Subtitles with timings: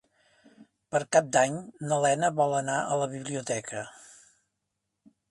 [0.93, 1.59] Per Cap d'Any
[1.91, 3.83] na Lena vol anar a la biblioteca.